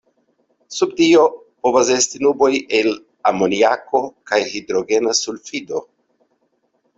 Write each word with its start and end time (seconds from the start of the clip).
Sub 0.75 0.93
tio, 1.01 1.25
povas 1.67 1.91
esti 1.95 2.21
nuboj 2.27 2.49
el 2.77 2.89
amoniako 3.33 4.01
kaj 4.33 4.41
hidrogena 4.55 5.15
sulfido. 5.21 5.85